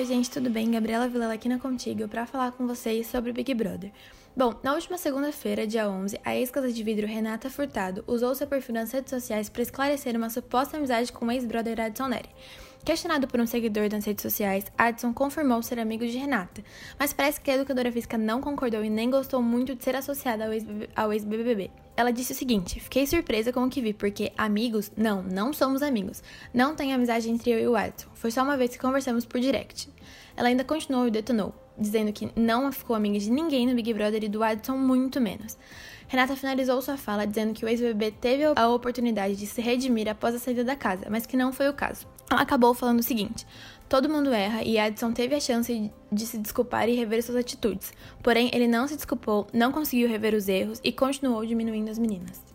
[0.00, 0.70] oi, gente, tudo bem?
[0.70, 3.92] Gabriela Vilela aqui na Contigo para falar com vocês sobre Big Brother.
[4.34, 8.76] Bom, na última segunda-feira, dia 11, a ex-casa de vidro Renata Furtado usou seu perfil
[8.76, 12.30] nas redes sociais para esclarecer uma suposta amizade com o ex-brother Adson Neri.
[12.82, 16.62] Questionado por um seguidor nas redes sociais, Adson confirmou ser amigo de Renata,
[16.98, 20.46] mas parece que a educadora física não concordou e nem gostou muito de ser associada
[20.96, 21.70] ao ex-BBB.
[22.00, 24.90] Ela disse o seguinte: Fiquei surpresa com o que vi, porque amigos?
[24.96, 26.22] Não, não somos amigos.
[26.52, 28.08] Não tem amizade entre eu e o Adson.
[28.14, 29.90] Foi só uma vez que conversamos por direct.
[30.34, 34.24] Ela ainda continuou e detonou, dizendo que não ficou amiga de ninguém no Big Brother
[34.24, 35.58] e do Adson muito menos.
[36.08, 40.34] Renata finalizou sua fala dizendo que o ex-BBB teve a oportunidade de se redimir após
[40.34, 42.06] a saída da casa, mas que não foi o caso.
[42.30, 43.46] Ela acabou falando o seguinte:
[43.90, 47.92] Todo mundo erra e Edson teve a chance de se desculpar e rever suas atitudes.
[48.22, 52.49] Porém, ele não se desculpou, não conseguiu rever os erros e continuou diminuindo as meninas.